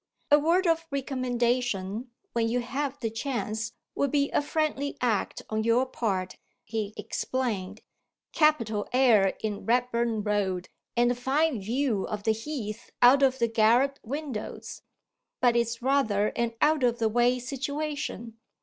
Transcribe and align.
"A 0.31 0.39
word 0.39 0.65
of 0.65 0.87
recommendation, 0.89 2.09
when 2.33 2.49
you 2.49 2.59
have 2.61 2.99
the 2.99 3.11
chance, 3.11 3.73
would 3.93 4.09
be 4.09 4.31
a 4.31 4.41
friendly 4.41 4.97
act 4.99 5.43
on 5.51 5.63
your 5.63 5.85
part," 5.85 6.37
he 6.63 6.95
explained. 6.97 7.81
"Capital 8.33 8.87
air 8.93 9.35
in 9.41 9.63
Redburn 9.63 10.23
Road, 10.23 10.69
and 10.97 11.11
a 11.11 11.13
fine 11.13 11.61
view 11.61 12.05
of 12.07 12.23
the 12.23 12.33
Heath 12.33 12.89
out 13.03 13.21
of 13.21 13.37
the 13.37 13.47
garret 13.47 13.99
windows 14.01 14.81
but 15.39 15.55
it's 15.55 15.83
rather 15.83 16.29
an 16.29 16.53
out 16.61 16.83
of 16.83 16.97
the 16.97 17.07
way 17.07 17.37
situation. 17.37 18.39